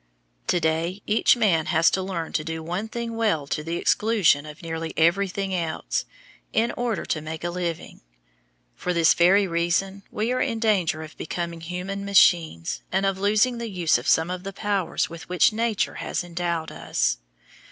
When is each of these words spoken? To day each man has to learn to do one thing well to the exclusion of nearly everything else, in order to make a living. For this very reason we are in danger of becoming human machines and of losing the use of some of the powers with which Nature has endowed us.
To 0.47 0.59
day 0.59 1.03
each 1.05 1.37
man 1.37 1.67
has 1.67 1.91
to 1.91 2.01
learn 2.01 2.33
to 2.33 2.43
do 2.43 2.63
one 2.63 2.87
thing 2.87 3.15
well 3.15 3.45
to 3.45 3.63
the 3.63 3.77
exclusion 3.77 4.47
of 4.47 4.63
nearly 4.63 4.95
everything 4.97 5.53
else, 5.53 6.05
in 6.51 6.71
order 6.71 7.05
to 7.05 7.21
make 7.21 7.43
a 7.43 7.51
living. 7.51 8.01
For 8.75 8.93
this 8.93 9.13
very 9.13 9.45
reason 9.45 10.01
we 10.09 10.31
are 10.31 10.41
in 10.41 10.57
danger 10.59 11.03
of 11.03 11.15
becoming 11.19 11.61
human 11.61 12.03
machines 12.03 12.81
and 12.91 13.05
of 13.05 13.19
losing 13.19 13.59
the 13.59 13.69
use 13.69 13.99
of 13.99 14.07
some 14.07 14.31
of 14.31 14.41
the 14.43 14.53
powers 14.53 15.07
with 15.07 15.29
which 15.29 15.53
Nature 15.53 15.97
has 16.01 16.23
endowed 16.23 16.71
us. 16.71 17.19